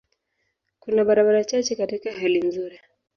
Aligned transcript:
Kuna 0.79 1.05
barabara 1.05 1.43
chache 1.43 1.75
katika 1.75 2.11
hali 2.11 2.39
nzuri. 2.41 2.79